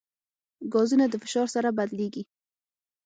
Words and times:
ګازونه 0.73 1.05
د 1.09 1.15
فشار 1.23 1.47
سره 1.55 1.69
بدلېږي. 1.77 2.23